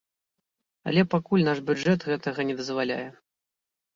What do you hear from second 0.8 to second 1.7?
Але пакуль наш